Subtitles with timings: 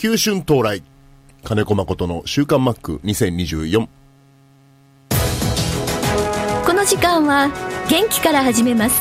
[0.00, 0.82] 急春到来。
[1.44, 3.86] 金子誠の週刊マック2024。
[6.64, 7.50] この時間は
[7.90, 8.98] 元気から始めます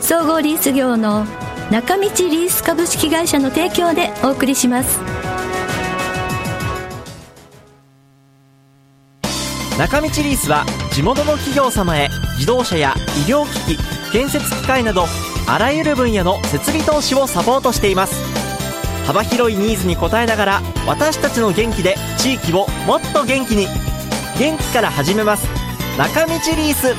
[0.00, 1.24] 総合リース業の
[1.70, 4.98] 中道リース株式会社の提供でお送りします
[9.78, 12.94] 中道リースは地元の企業様へ自動車や
[13.24, 15.04] 医療機器建設機械など
[15.46, 18.29] あらゆる分野の設備投資をサポートしています
[19.10, 23.66] 幅広いニーズに応えながら私たちの元気で地域をもっと元気に。
[24.38, 25.48] 元気から始めます。
[25.98, 26.94] 中道リース。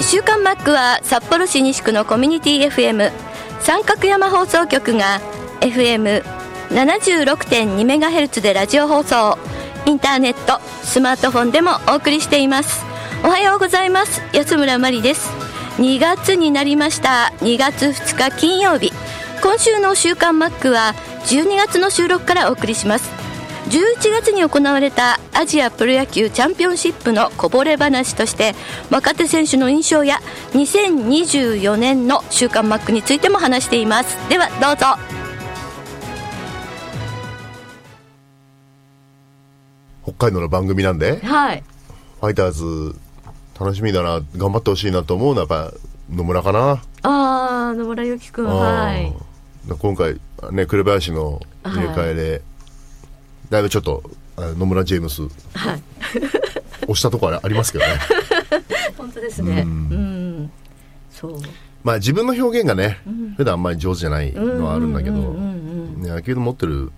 [0.00, 3.10] 週刊マックは札幌市西区のコミュニティ FM
[3.58, 5.20] 三角山放送局が
[5.62, 9.36] FM76.2MHz でラジオ放送。
[9.84, 12.84] インターネットスマートフォンでもお送りしています。
[13.24, 14.22] おはようございます。
[14.32, 15.47] 安村麻里です。
[15.78, 17.32] 2月になりました。
[17.38, 18.92] 2月2日金曜日。
[19.40, 20.92] 今週の週刊マックは
[21.26, 23.08] 12月の収録からお送りします。
[23.68, 28.56] 11月に行われたアジアプロ野球チャンピオンシップのこぼれ話として
[28.90, 30.18] 若手選手の印象や
[30.54, 34.16] 2024年の週刊マックについても話しています。
[34.28, 34.86] ではどうぞ。
[40.02, 41.62] 北海道の番組なんで、はい。
[42.20, 42.98] ファイターズ、
[43.60, 45.78] 楽しみだな、頑張ってほしいなと思うのはやっぱ
[46.10, 46.82] 野村かな。
[47.02, 49.06] ああ野村由紀君はい。
[49.06, 49.28] うん
[49.76, 50.14] 今回、
[50.50, 52.42] ね、紅林の入れ替えで、
[53.50, 54.02] だいぶちょっと、
[54.36, 55.82] あ野村ジェームス、はい。
[56.88, 57.98] 押したところありますけどね。
[58.96, 59.64] 本当ですね。
[59.66, 60.50] うん。
[61.10, 61.40] そう。
[61.84, 62.98] まあ自分の表現がね、
[63.36, 65.44] 普段あんまり上手じゃないのはあるんだけど、うんう
[65.98, 66.92] ん野球の持ってる、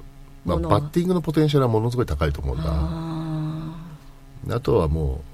[0.45, 2.65] まあ、バッティングのポテンシャルはものすごい高いと思うんだ。
[2.69, 3.75] あ
[4.51, 5.30] あとはもう、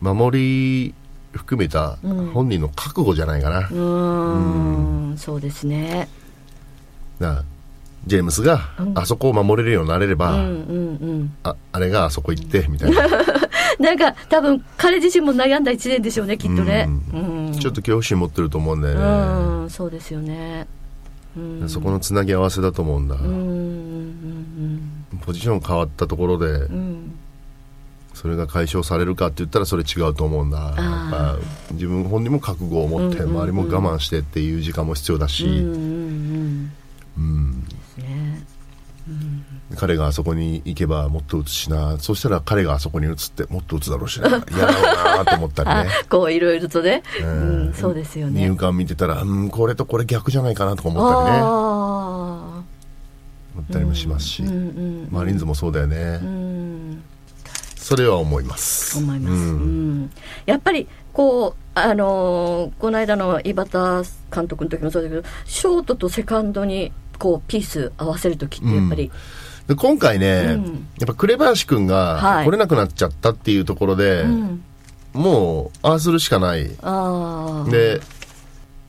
[0.00, 0.94] 守り
[1.32, 1.96] 含めた
[2.34, 3.62] 本人の覚悟じゃないかな。
[3.62, 5.18] ーうーん。
[5.18, 6.08] そうですね。
[7.18, 7.44] な
[8.06, 10.52] ジェームスがあそこを守れるようになれれば、うんうんう
[11.22, 11.36] ん。
[11.42, 13.06] ああれがあそこ行ってみたいな、
[13.78, 16.88] なんか多分彼自身も悩んだ一年でしょうねきっとね。
[17.12, 17.52] うん。
[17.52, 20.66] ちょっと恐怖心持ってると思うんだよね、うんそうですよね。
[21.36, 21.68] うん。
[21.68, 24.90] そこのつなぎ合わせだと思うんだ、うんうん
[25.20, 27.14] ポジション変わったところで、うんうん
[28.20, 31.38] それが解消されるかって言ったらそれ違うと思うんだ。
[31.72, 35.46] 自分本人も覚悟を持って、周りも我慢してっていう時間も必要だし、
[39.74, 41.98] 彼があそこに行けばもっと打つしな。
[41.98, 44.28] そしたら彼があそこに移ってもっと打つだろうしな。
[44.28, 45.90] 嫌だろうなと思ったりあね。
[46.10, 47.02] こういろいろとね。
[47.22, 48.42] ううんんそうですよね。
[48.42, 51.40] 入管見てたら、うん、これとこれ逆じゃないかなとか思ったりね。
[51.42, 52.62] あ
[53.54, 55.08] 思ったりもしますし、あうんうん。
[55.10, 56.69] マリーンズもそうだよね、うん
[57.80, 58.98] それは思います。
[58.98, 60.02] 思います、ううん。
[60.02, 60.10] ん
[60.46, 63.70] やっぱりこうあのーこの間の井端
[64.32, 69.10] 監督の時もそうだけどショートとセカンドにこうピース合わせる時ってやっぱり、
[69.66, 70.64] で今回ね、うん。
[70.98, 72.44] やっぱ紅林君はい。
[72.44, 74.62] が来れなくなっちゃったっていうところで、うん。
[75.12, 76.68] もうああするしかない。
[77.70, 78.00] で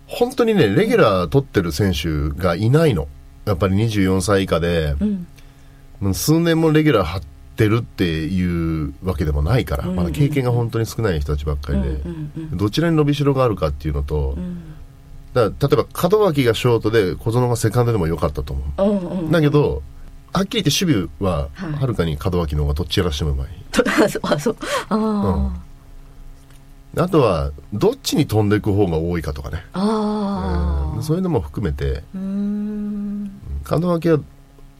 [0.08, 3.08] 本当にねレギュラー取ってる選手がいないの。
[3.46, 4.96] やっぱり24歳以下で、
[6.14, 7.28] 数年もレギュラー張って
[7.68, 9.96] るっていうわけでもないから、うん。
[9.96, 12.02] まだ経験が本当に少ない人たちばっかりで、
[12.54, 14.72] どちらに伸びしろがあるかっていうのと、うん。
[15.34, 19.82] だ例えば門脇がショートで小園がセカンドでも良かったと思う、だけど
[20.34, 23.48] はっきり言って守備ははるかに門脇の方がどっちやらしてもうまい、
[24.04, 24.22] あそう。
[24.24, 24.58] あそう
[24.90, 25.62] あ
[26.98, 31.04] あとはどっちに飛んでいく方が多いかとかね、あうん。
[31.04, 32.04] そういうのも含めて。
[32.14, 34.20] 門脇は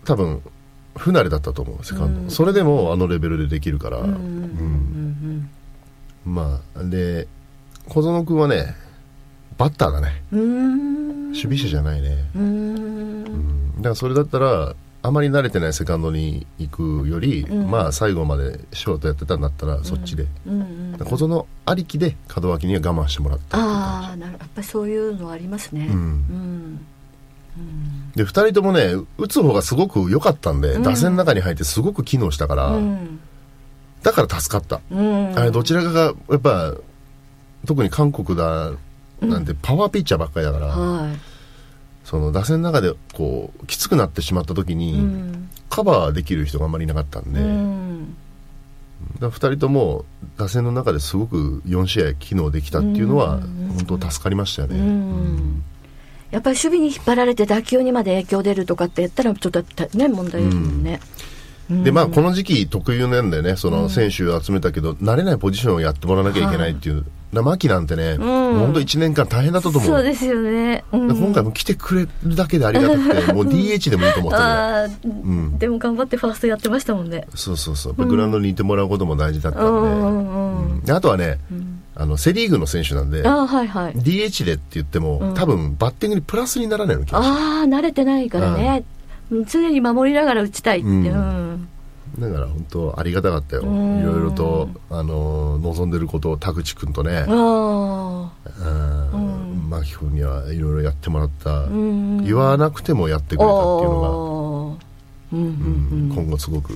[0.04, 0.42] 多分
[0.96, 4.10] 不慣れだったと思うセカンド、うんそれでもあのレベルでできるから、うん。
[4.10, 4.16] うん。
[4.16, 4.18] う
[6.30, 6.34] ん。
[6.34, 7.28] まあで
[7.88, 8.76] 小園君はね
[9.58, 10.24] バッターだね。
[10.32, 11.28] うんうん。
[11.30, 13.76] 守備者じゃないね、うーん。
[13.78, 17.72] だからそれだったらあまり慣れてないセカンドに行くより、うん。
[17.72, 20.64] まあ最後までショートやってたんだったらそっちで、うんう
[20.96, 20.98] ん。
[21.06, 25.88] 小園ありきで門脇には我慢してもらったああ感なるやっぱりそういうのありますね。
[25.90, 25.96] うん。
[25.96, 26.78] うん。
[26.78, 26.91] じ
[28.16, 30.84] で2人ともね打つ方がすごく良かったんで、うん。
[30.84, 33.20] 打線の中に入ってすごく機能したから、うん。
[34.04, 35.38] だから助かった、うん。
[35.38, 36.74] あれどちらかがやっぱ
[37.66, 38.72] 特に韓国だ
[39.22, 41.18] なんてパワーピッチャーばっかりだから、はい。
[42.04, 45.50] その打線の中でこうきつくなってしまった時に、うん。
[45.70, 48.18] カバーできる人があんまりいなかったんで、うん。
[49.20, 50.06] だ2人とも
[50.38, 53.74] 打線の中ですごく4試合機能できたっていうのはうん。
[53.88, 54.80] 本当助かりましたよね。
[56.32, 61.00] うんやっぱり守備に引っ張られて打球にまで影響出るとかってやったらちょっとね問題ですもんね。
[61.84, 68.18] でまあこの時期特有なんだよねその選手を集めたけど、慣れないポジションをやってもらわなきゃいけないっていうだ牧なんてね、ん。
[68.20, 69.90] 本当1年間大変だったと思う。
[69.90, 75.58] そうですよね、今回も来てくれるだけでありがたくて、 もう DH でもいいと思ってる、ああ、ん。
[75.58, 77.26] でも頑張ってファーストやってましたもんね。
[77.36, 77.94] そうそうそう。
[77.94, 79.70] グラウンドにいてもらうことも大事だったんで。
[79.70, 81.38] うんうんうんであとはね、
[82.02, 83.94] あの、セリーグの選手なんで、ああはいはい。
[83.94, 87.30] DH でって言っても、多分バッティングにプラスにならないの気がす。
[87.30, 87.36] る。
[87.36, 88.84] ああ慣れてないからね、
[89.30, 89.46] うん。
[89.46, 91.06] 常に守りながら打ちたいって、うん。
[91.06, 91.68] うん。
[92.20, 93.62] だから本当ありがたかったよ。
[93.62, 94.04] いん。
[94.04, 105.36] ろいろと、あの、望んでることを田口くんとね、ああうん、マキ君にはいろいろやってもらった、ん言わなくてもやってくれたっていうのおー。
[105.36, 106.74] うんうんが、今後すごく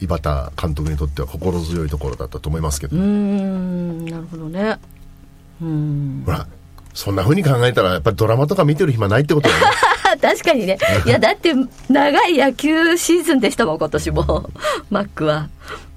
[0.00, 4.78] 井端監督にとっては心強いところだったと思いますけど、うんうんなるほどね。
[5.62, 6.22] うん。
[6.24, 6.46] ほら
[6.94, 9.70] そんな風に考えたらやっぱりドラマとか見てる暇ないってことだよね。
[10.20, 10.78] 確かにね。
[11.04, 11.52] いやだって
[11.90, 14.50] 長い野球シーズンでしたもん今年も。
[14.90, 15.48] マックは。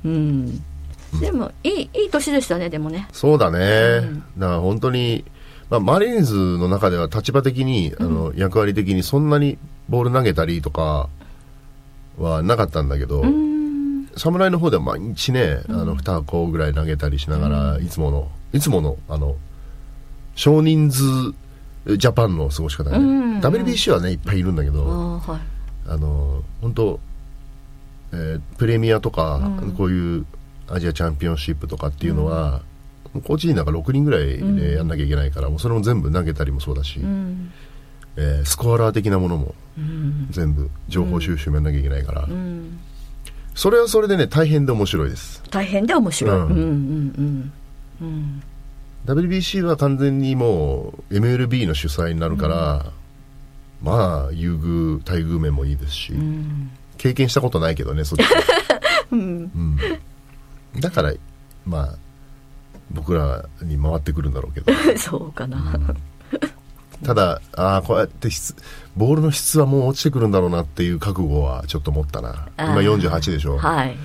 [0.03, 0.63] うん。
[1.19, 3.07] でもいいいい年でしたねでもね。
[3.11, 4.01] そうだね、
[4.37, 5.25] だから本当に、
[5.69, 9.57] まあ、マリーンズの中では立場的に、あの役割的にそんなに
[9.87, 11.09] ボール投げたりとか
[12.17, 13.23] はなかったんだけど、
[14.17, 19.35] 侍の方では毎日ね、あの2箱ぐらい投げたりしながら、いつものいつものあの
[20.35, 21.03] 少人数
[21.97, 25.41] ジャパンの過ごし方ね、うん WBC はねいっぱいいるんだけあど、あはい。
[25.87, 26.99] あの本当、
[28.11, 29.39] えープレミアとか、
[29.77, 30.25] こういう
[30.67, 32.61] アジアチャンピオンシップとかっていうのは、
[33.25, 37.51] コーチ陣なんか6人ぐらいでやんなきゃいけないから、もうそれも全部投げたりもそうだし、うん。
[38.17, 40.27] えースコアラー的なものもうん。
[40.31, 42.79] 全部情報収集もやんなきゃいけないから、うん
[43.55, 45.43] それはそれでね大変で面白いです。
[45.49, 46.63] 大変で面白い、ううんん、うんう
[47.21, 47.53] ん。
[48.01, 48.43] うん
[49.05, 52.91] WBC は完全にもう MLB の主催になるから、
[53.81, 56.71] まあ優遇待遇面もいいですし、うん。
[56.97, 58.23] 経験したことないけどねそっち
[59.11, 59.19] うん。
[60.75, 60.81] うん。
[60.81, 61.13] だから
[61.65, 61.95] まあ
[62.91, 64.71] 僕らに回ってくるんだろうけど。
[64.97, 65.79] そうかな、
[67.03, 68.55] ただああこうやって質
[68.97, 72.49] ボールの質はもう落ちてくるんだろうなっていう覚悟はちょっと持ったな。
[72.57, 73.95] 今あー48でしょ、はい。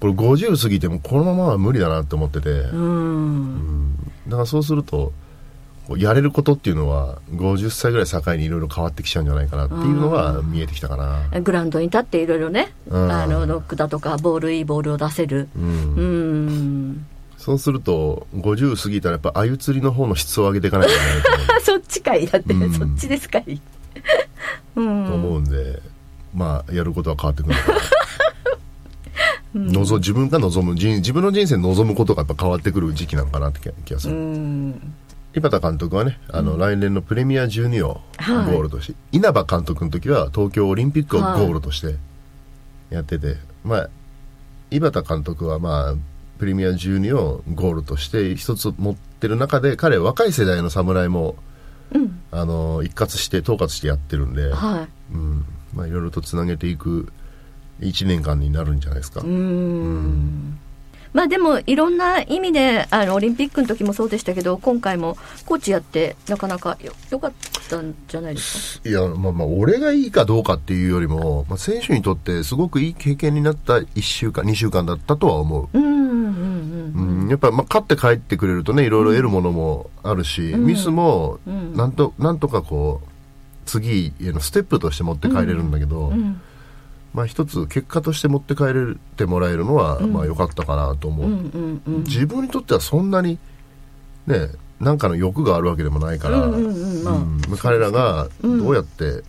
[0.00, 3.94] これ50過ぎてもこのままは無理だなって思ってて、うん。
[4.26, 5.12] だからそうすると
[5.96, 11.40] やれることっていうのは50歳ぐらい境にいろいろ変わってきちゃうんじゃないかなっていうのが見えてきたかな。
[11.40, 13.12] グラウンドに立っていろいろね、うん。
[13.12, 15.48] あのノックだとかボールいいボールを出せる。
[15.56, 15.64] うん。
[15.64, 15.66] う
[16.02, 17.06] ん
[17.40, 22.26] そうすると50過ぎたらやっぱ鮎釣りの方の質を上げていかないといけない そっちかい。
[22.26, 22.72] だって、うん。
[22.74, 23.60] そっちですかい。
[24.76, 25.06] うん。
[25.06, 25.80] と思うんで、
[26.34, 27.72] まあやることは変わってくるのか
[29.54, 34.92] な、 望自分が望む人自分の人生に望むことがやっぱ変わってくる時期なのかなって気気がすうる、ん。
[35.34, 38.52] 井端監督はねあの、来年のプレミア12をはい。
[38.52, 41.96] ゴールとして、稲葉監督の時は東京オリンピックをゴールとして
[42.90, 43.88] やってて、まあ
[44.70, 45.94] 井端監督はまあ
[46.40, 51.36] プレミア12をゴールとして一つ持ってる中で彼は若い世代の侍も、
[51.92, 52.22] うん。
[52.30, 55.14] あの一括して統括してやってるんで、はい。
[55.14, 55.44] うん。
[55.74, 57.12] まあ、いろいろとつなげていく
[57.80, 59.20] 1年間になるんじゃないですか。
[59.20, 60.58] うん
[61.12, 67.32] まあでもいろんな意味であのオリンピックの時もそうでしたけど今回もコーチやってなかなかよよかっ
[67.68, 75.64] たんじゃないですいや、まあまあ、俺がいいかどうかっていうよりも、まあ、選手にとってすごくいい経験になった1週間、2週間だったとは思う。
[75.64, 81.76] かうんうんうん、やっぱ、まあ、勝って帰ってくれるとね、いろいろ得るものもあるし、ミスも、ん。
[81.76, 83.08] なんと、なんとかこう、
[83.66, 86.12] 次へのステップとして持って帰れるんだけど、うん。
[86.12, 86.40] うん
[87.12, 91.80] まあ一つ結果として持って帰れてもらえるのは、まあ良かったかなと思う。
[92.04, 93.38] 自分にとってはそんなに、
[94.26, 94.48] ね、
[94.80, 96.48] なんかの欲があるわけでもないから、
[97.58, 99.22] 彼らがどうやって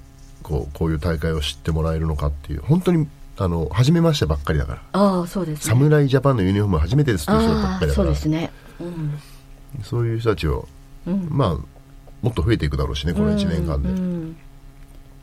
[0.43, 3.07] こうこういう大会を知ってもらえるのかっていう本当に
[3.37, 4.81] あの初めましてばっかりだから。
[4.93, 5.73] ああそうですね。
[5.73, 7.93] 侍ジャパンのユニフォーム初めてですっていう人ばっかりだから。
[7.95, 8.51] そうですね。
[8.79, 9.19] うん。
[9.83, 10.67] そういう人たちを、
[11.07, 11.27] うん。
[11.29, 11.57] まあ
[12.21, 14.37] もっと増えていくだろうしねこの1年間で、うん、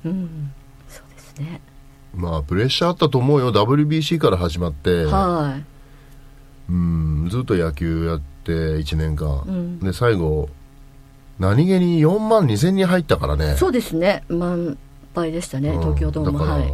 [0.05, 0.53] うん。
[0.89, 1.61] そうですね
[2.15, 3.53] まあプレッシャーあったと思うよ。
[3.53, 5.65] WBC から始まって、はい。
[6.71, 9.79] うんずっと野球やって1年間、ん。
[9.81, 10.49] で最後
[11.39, 13.57] 何気に4万2千人入ったからね。
[13.57, 14.25] そうですね。
[14.29, 14.77] 満
[15.15, 15.71] 杯でしたね。
[15.71, 16.39] うん東京ドーム。
[16.39, 16.73] だから、はい。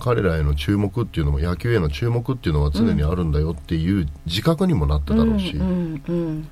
[0.00, 6.48] 彼らへの注目っていうのも野球への注目っていうのは常にあるんだよっていう自覚にもなっただろうし、うんうん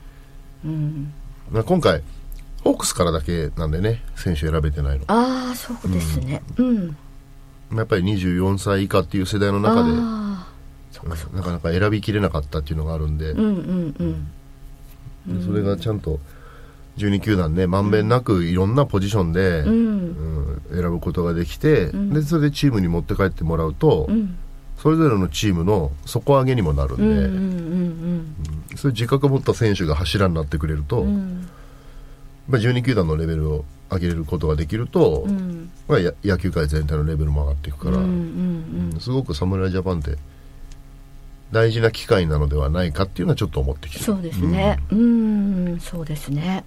[0.64, 1.12] うん。
[1.64, 2.02] 今回
[2.62, 5.04] ホークスからだけなんでね選手選べてないの。
[5.08, 6.42] ああそうですね。
[6.56, 6.96] うん
[7.74, 9.90] やっぱり24歳以下っていう世代の中で
[11.36, 13.34] なかなか選びきれなかったっていうのがあるんで,
[15.44, 16.20] それがちゃんと
[16.98, 19.70] 12球団ねまんべんなくいろんなポジションで、うん。
[19.70, 19.70] う
[20.30, 20.34] ん
[20.72, 24.36] 選ぶことができて、でそれでチームに持って帰ってもらうと、うん。
[24.78, 28.34] それぞれのチームの底上げにもなるんで、うんうんうん
[28.76, 31.48] そういう自覚を持った選手が柱になってくれると、うん。
[32.48, 35.53] まあ、12球団のレベルを上げることができると、うん
[35.86, 40.16] まあ、や野球界全体のレベルも上がっていくから、うんうんすごく侍ジャパンって
[41.52, 44.78] 大事な機会なのではないかっていうのはちょっと思ってきてそうですね。
[44.90, 45.80] うん。
[45.80, 46.64] そうですね。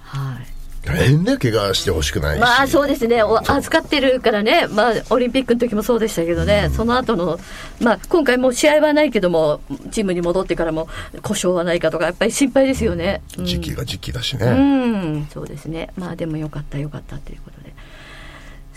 [0.00, 0.46] はい。
[0.84, 7.38] 大変ね怪我してほしくないし、まあそうですね、お預かってるからね、まあ、オリンピックの時もそうでしたけどね、その後の
[7.80, 9.60] まあ今回もう試合はないけども、
[9.90, 10.88] チームに戻ってからも
[11.22, 13.22] 故障はないかとか、やっぱり心配ですよね。
[13.36, 13.44] うん。
[13.44, 15.90] 時期が時期だしうね、ん、そうですね。
[15.96, 17.74] まあでもよかったよかったということで。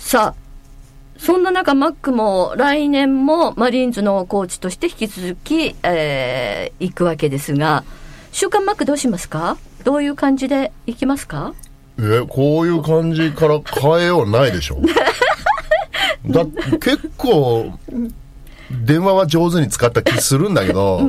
[0.04, 7.84] さあ、そんな中、マックも来年もマリーンズのコーチとして引き続き、えー行くわけですが、
[8.32, 9.58] 週刊マックどうしますか？
[9.84, 11.54] どういう感じで行きますか？
[12.00, 14.80] えこういう感じから変えようないでしょ
[16.26, 16.46] だ
[16.80, 17.72] 結構
[18.86, 21.08] 電話は上手に使った気するんだけど、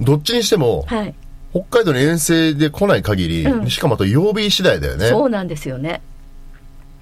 [0.00, 1.14] どっちにしてもはい。
[1.52, 3.70] 北海道に遠征で来ない限り、うん。
[3.70, 5.08] しかもあと曜日次第だよね。
[5.08, 6.02] そうなんですよね。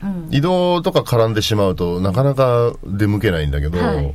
[0.04, 0.28] うん。
[0.30, 4.14] 移動とか絡んでしまうとなかなか出向けないんだけど、はい。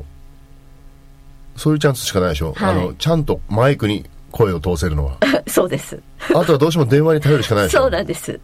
[1.58, 2.72] そういうチャンスしかないでしょ、はい。
[2.72, 5.18] あのちゃんとマイクに声を通せるのは。
[5.48, 6.00] そうです。
[6.30, 7.82] あとはどうしても電話に頼るしかないでしょ。
[7.82, 8.40] そうなんです。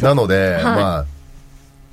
[0.00, 0.64] なので、い。
[0.64, 1.04] まあ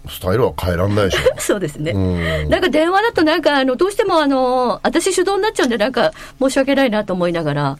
[0.07, 1.19] スタイルは変えらんないでしょ。
[1.39, 1.91] そうですね。
[1.91, 2.49] うん。
[2.49, 7.77] なんか電話だとなんかあのどうしてもあの私主導になっちゃうんでなんか申し訳ないなと思いながら。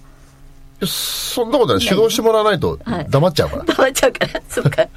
[0.86, 1.82] そんなことない。
[1.82, 3.08] 主導してもらわないとはい。
[3.10, 4.42] 黙っちゃうから、 黙っちゃうから。
[4.50, 4.88] そうか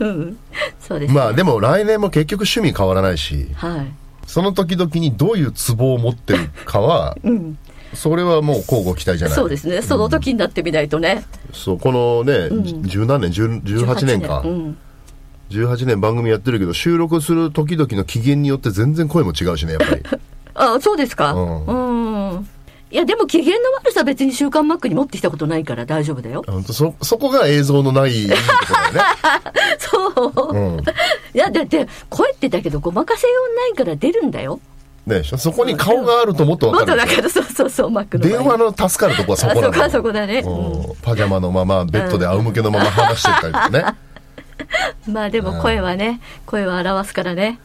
[0.00, 0.36] う ん
[0.80, 3.92] そうです、まあでも来年も結局趣味変わらないしはい。
[4.26, 7.58] その時々にどういうツボを持ってるかは、うん。
[7.94, 9.36] それはもう交互期待じゃない。
[9.36, 9.82] そうですね。
[9.82, 12.48] その時になってみないとね、そうこのね、
[12.82, 14.42] 十何年10 18年か。
[14.44, 14.78] うん、
[15.50, 20.02] 18年番組やってるけど収録する時々の機嫌によって全然声も違うしねやっぱり。
[20.54, 21.32] あそうですか。
[21.32, 21.66] うん。
[21.66, 21.99] うん
[22.92, 26.42] いやでも機嫌の悪さ別に「週刊マック」に持ってきたことないから大丈夫だよ。
[26.46, 28.42] 本当そそこが映像のないいいとこ
[29.78, 30.82] そう、ろだよね、
[31.34, 34.58] いやだって声ってだけどごまかせようないから出るんだよ。
[35.06, 37.08] うん、ねそこに顔があるともっともっと分かる。
[37.08, 39.68] だけどそうそう そうマックの電話の助かるとこはそこなの。
[39.68, 40.40] あそこはそこだね。
[40.40, 40.94] うん。
[41.00, 43.84] パジャマのままベッドで仰向けのまま話してたりとかね、
[45.06, 47.60] まあでも声はね、声は表すからね。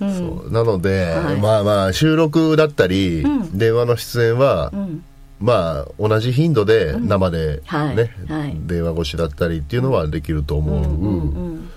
[0.00, 0.18] うん。
[0.18, 0.52] そう。
[0.52, 1.36] なので、はい。
[1.36, 3.58] まあまあ収録だったり、うん。
[3.58, 5.04] 電話の出演は、うん。
[5.40, 7.96] まあ同じ頻度で生ではい。
[7.96, 8.56] ね、はい。
[8.66, 11.70] 電話越しだったりっていうのはできると思う、うん。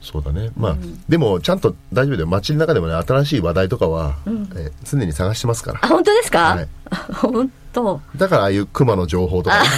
[0.00, 0.50] そうだね。
[0.56, 0.76] まあ、
[1.08, 2.26] でもちゃんと大丈夫だよ。
[2.28, 4.16] 街の中でもね新しい話題とかは、
[4.56, 5.80] え常に探してますから。
[5.82, 6.54] あ、本当ですか？
[6.54, 6.68] はい。
[7.14, 8.00] 本当。
[8.16, 9.68] だからああいう熊の情報とかね。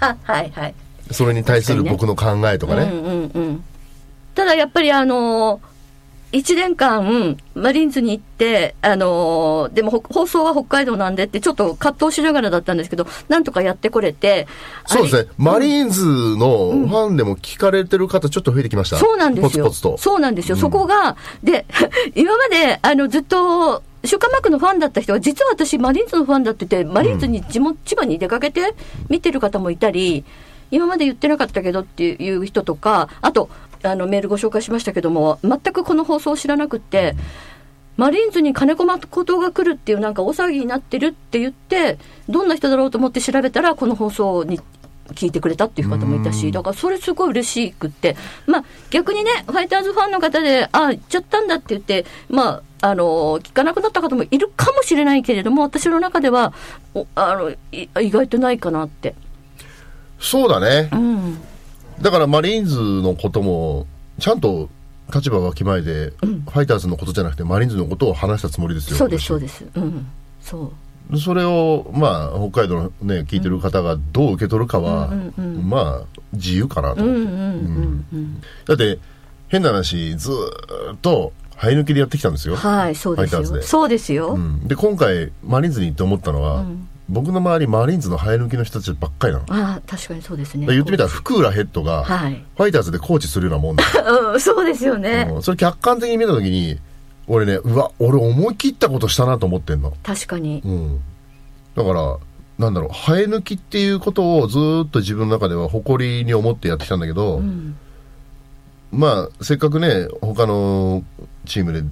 [0.00, 0.74] あ はいはい。
[1.10, 2.82] それに対する僕の考えとかね。
[2.82, 3.64] うんうんうん。
[4.34, 5.60] ただやっぱりあのー、
[6.32, 14.46] 1年間、マリーンズに行って、あのーでもほ放送は北海道なんでって、ちょっと葛藤しながらだったんですけど、なんとかやってこれて、
[14.86, 15.30] そうですね。
[15.38, 19.64] マリーンズのファンでも聞かれてる方ちょっと増えてきました、そうなんですよ。
[19.64, 19.98] ポツポツと。
[19.98, 20.56] そうなんですよ。
[20.56, 21.64] そこが、で、
[22.14, 28.74] 今まで、あの、ずっと、週刊マークのファンだった人は、実は私、マリーンズのファンだってて、マリーンズに地元、千葉に出かけて
[29.08, 30.24] 見てる方もいたり、
[30.70, 33.48] 今まで言ってなかったけどっていう人とか、あと、
[33.82, 37.14] あの、メールご紹介しましたけども、全くこの放送を知らなくって、
[37.96, 44.60] マリーンズに金子誠が来るっていうなんか大騒ぎになってるって言って、どんな人だろうと思って調べたら、この放送に
[45.14, 48.16] 聞いてくれたっていう方もいたし、だからそれすごい嬉しくって、
[48.46, 56.52] まあ逆にね、ファイターズファンの方で、あ、行っちゃったんだって言って、まあ、あの、聞かなくなった方もいるかもしれないけれども、私の中では、
[56.94, 57.56] おあの、い
[58.00, 59.14] 意外とないかなって。
[60.20, 61.38] そうだね、うん。
[62.00, 63.86] だからマリーンズのことも
[64.18, 64.68] ちゃんと
[65.12, 69.66] 立場が決まえて、ファイターズのことじゃなくてマリーンズのことを話したつもりですよそうです、そう私です。
[69.74, 70.06] うん。
[70.40, 70.72] そ
[71.10, 71.18] う。
[71.18, 78.42] それをまあ北海道のね聞いてる方がどう受け取るかは、うんうんうんまあ自由かなと、うんうんうんうん。
[78.66, 78.98] だって
[79.48, 83.38] 変な話ずーっと生え抜きでやってきたんですよ、はい、そうですよ。
[83.38, 84.34] ファイターズでそうですよ。
[84.34, 90.66] うんで今回マリーンズに行って思ったのは、うん僕の周りマリーンズの生え抜きの人たちばっかりなの、ああ、確かにそうですね。
[90.66, 92.44] 言ってみたら福浦ヘッドがはい。
[92.56, 93.84] ファイターズでコーチするようなもんだ
[94.32, 95.28] うん、そうですよね。
[95.32, 96.78] うんそれ客観的に見た時に
[97.26, 100.60] 俺ねうわ俺思い切ったことしたなと思ってんの、確かに。
[100.64, 101.00] うん、
[101.74, 102.18] だから
[102.58, 107.76] なんだろう生え抜きっていうことをずーっと自分の中では誇りに思ってやってきたんだけど、うん。
[108.90, 111.04] まあせっかくね他の
[111.46, 111.82] チームで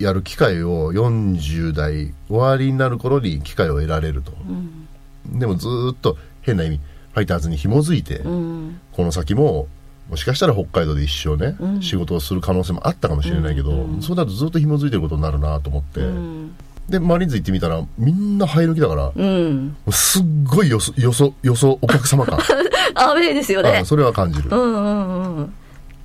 [0.00, 4.32] やる機会を40代終わりになる頃に機会を得られると、
[5.26, 6.80] でもずーっと変な意味
[7.12, 8.80] ファイターズに紐づいて、うん。
[8.92, 9.68] この先も
[10.08, 11.82] もしかしたら北海道で一生ね、うん。
[11.82, 13.94] 仕事をする可能性もあったかもしれないけど、うん。
[13.94, 16.56] うんそうだとずっと紐づいてることになるなと思って、うん。
[16.88, 19.76] でマリーンズ行ってみたらみんなハイ抜きだから、もうん。
[19.86, 22.38] うすっごいよそよそよそお客様感。
[22.94, 23.78] アウェーですよね。
[23.78, 25.54] あそれは感じる、うんうんうん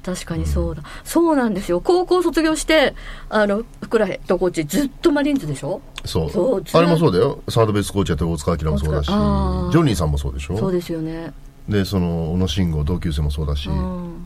[0.06, 1.82] 確かにそうだ、そうなんですよ。
[1.82, 2.94] 高校卒業して
[3.28, 5.82] あの福良ヘッドコーチずっとマリーンズでしょ？
[6.04, 6.64] そう。
[6.74, 7.42] あれもそうだよ。
[7.48, 9.08] サードベースコーチやってる大塚明もそうだし。
[9.08, 10.58] ジョニーさんもそうでしょ？
[10.58, 11.32] そうですよね。
[11.70, 14.26] でその小野慎吾同級生もそうだし、うん。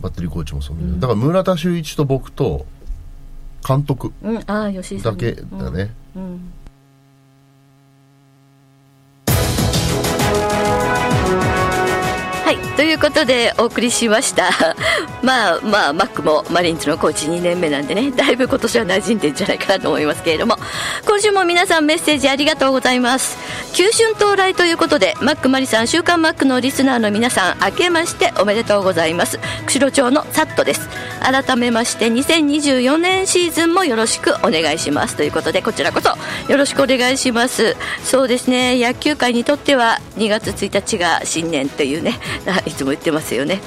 [0.00, 2.66] バッテリーコーチもそう、だから村田修一と僕と
[3.66, 4.64] 監督だ
[5.16, 6.52] けだね、うん、うん
[12.76, 14.50] ということでお送りしました。
[15.22, 20.58] まあまあマックもマリンズのコーチ2年目なんでね だいぶ今年は馴染んでんじゃないかなと思いますけれども。
[21.06, 23.38] 今週も皆さんメッセージありがとうございます。
[23.72, 29.38] 旧春到来ということでマックマリさん週刊マックのリスナーの皆さん明けましておめでとうございます。
[29.66, 30.88] 釧路町のサットです。
[31.24, 35.16] 改めまして2024年シーズンもよろしくお願いします。
[35.16, 36.10] ということでこちらこそ
[36.50, 37.76] よろしくお願いします。
[38.04, 42.20] そうですね野球界にとっては2月1日が新年というね
[42.66, 43.62] いつも言ってますよね。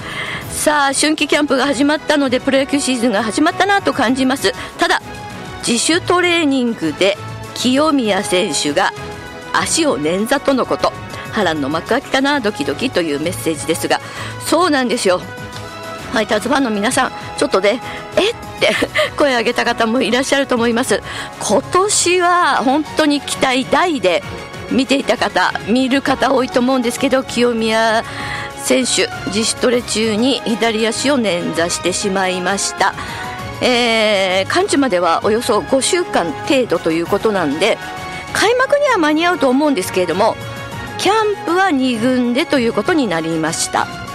[0.51, 4.53] さあ春季キャンプが始まったのでプロ野球シーズンが始まったなと感じます。
[4.77, 5.01] ただ
[5.67, 7.17] 自主トレーニングで
[7.55, 8.93] 清宮選手が
[9.51, 10.93] 足を捻挫とのこと。
[11.33, 14.01] 波乱の幕開きかなドキドキというメッセージですが
[14.47, 15.21] そうなんですよ。
[16.11, 17.81] ファイターズファンの皆さんちょっとね
[18.15, 18.71] えって
[19.17, 21.01] 声を上げた方もいらっしゃると思います。
[21.39, 24.23] 今年は本当に期待大で
[24.71, 28.03] 見ていた方見る方多いと思うんですけど清宮
[28.63, 32.93] 選手自主トレ中に左足を捻挫してしまいました。
[33.61, 37.77] えー完治まではおよそ5週間程度ということなんで
[38.33, 40.35] 開幕には間に合うと思うんですけれども
[40.99, 44.06] キャンプは2軍でということになりました。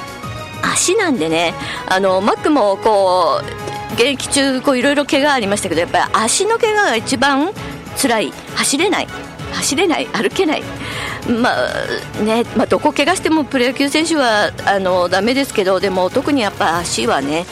[0.62, 1.54] 足なんでね
[1.88, 7.52] あのマックもこう現役中こういろいろ怪我ありましたけどやっぱり足の怪我が一番
[8.00, 8.33] 辛い。
[8.54, 9.09] 走れない。
[9.52, 10.07] 走れない。
[10.07, 10.62] 歩けない。
[11.28, 17.47] まあね、まあ、どこ怪我してもプロ野球選手はあのダメですけどでも特にやっぱ足はね、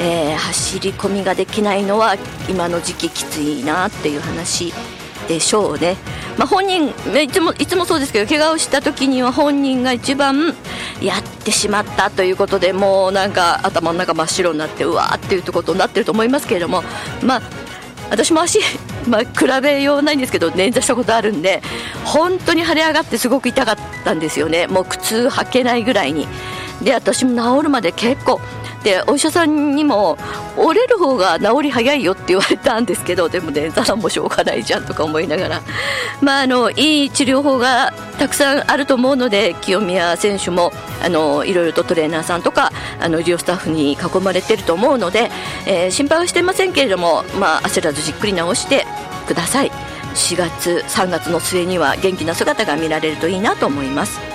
[0.00, 2.16] えー走り込みができないのは
[2.50, 4.74] 今の時期きついなっていう話
[5.28, 5.96] でしょうね、
[6.38, 6.88] まあ、本人
[7.20, 10.54] いつもいつもそうですけど怪我をした時には本人が一番
[11.00, 16.82] やってしまったということでもうなんか頭の中真っ白になってうわーっていうことになってると思いますけれども
[17.22, 17.42] まあ
[18.10, 18.60] 私も足、
[19.08, 21.62] まあ、比べようないんですけど捻挫したことあるんで
[22.04, 24.66] 本当に腫れ上がってすごく痛かったんですよね。
[24.66, 26.28] もう靴履けないぐらいに。
[26.82, 28.40] で私も治るまで結構
[28.84, 30.16] でお医者さんにも
[30.56, 35.62] 折れる方が治り早いよって言われたんですけどでも捻挫なんもしょうがないじゃんとか思いながら、
[36.20, 40.70] まあ、あのいい治療法がたくさんあると思うので清宮選手も
[41.02, 42.70] あのいろいろとトレーナーさんとか
[43.00, 45.30] あの医療スタッフに囲まれてると思うので、
[45.66, 48.84] えー心配はしてませんけれども、まあ、焦らずじっくり治して
[49.26, 49.70] ください。
[50.14, 54.33] 4月3月の末には元気な姿が見られるといいなと思います。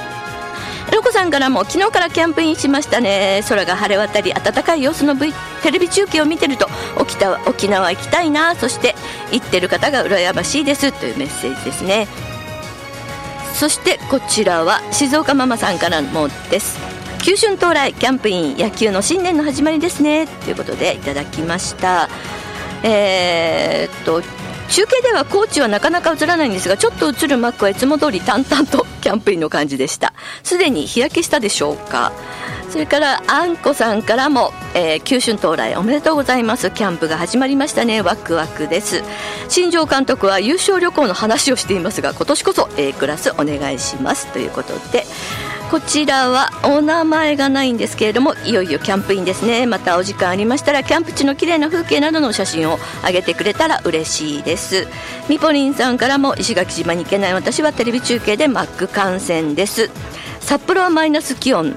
[0.91, 3.43] ロコさんからも昨日からキャンプインしましたね。
[3.47, 8.55] 空が晴れ渡り暖かい様子の、v、テレビ中継を見てると沖縄沖縄行きたいな。
[8.55, 8.95] そして
[9.31, 12.07] 行ってる方が羨ましいですというメッセージですね。
[13.53, 16.79] そしてこちらは静岡ママさんからもです。
[17.21, 20.27] 九春到来キャンプイン野球の新年の始まりですね。
[20.27, 22.09] ということでいただきました。
[22.83, 24.23] えーっと
[24.69, 32.11] 中継ではコーチはなかなか映らないんですがちょっと映るマックはいつも通り淡々とキャンプインの感じでしたすでに日焼けしたでしょうか
[32.69, 39.03] それからあんこさんからも、えー、九春到来おめでとうございますキャンプが始まりましたねワクワクです
[39.47, 45.05] 新庄監督は優勝旅行の話をしていますが今年こそ A クラスお願いしますということで
[45.69, 49.67] こちらはお名前がないんですけれどもいよいよキャンプインですね。
[49.67, 54.87] またお時間ありましたらキャンプ地の綺麗な風景などの写真を上げてくれたら嬉しいです。
[55.29, 57.33] みぽりんさんからも石垣島に行けない。
[57.35, 59.91] 私はテレビ中継でマック観戦です。
[60.39, 61.75] 札幌はマイナス気温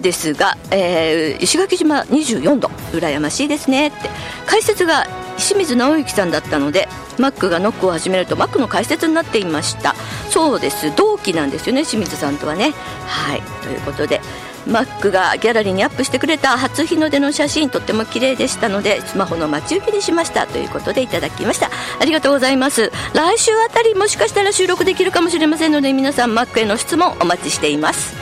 [0.00, 4.10] ですが、えー石垣島24度羨ましいですねって。
[4.46, 5.06] 解説が
[5.52, 6.88] 清水直之さんだったので
[7.18, 9.94] マックがノックを始めるとマックの解説になっていました。
[10.30, 10.94] そうです。
[10.96, 12.72] 同期なんですよね清水さんとはね。
[13.06, 13.42] はい。
[13.62, 14.20] ということで
[14.66, 20.46] マックがギャラリーにアップしてくれた初日の出の写真とっても綺麗でしたのでスマホの待ち受けにしました。
[20.46, 21.70] ということでいただきました。
[22.00, 22.90] ありがとうございます。
[23.12, 28.21] 来週あたりもしかしたら収録できるかもしれませんので皆さんマックへの質問お待ちしています。